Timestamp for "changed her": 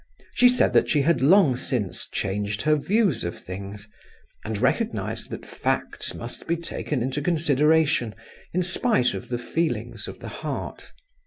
2.09-2.75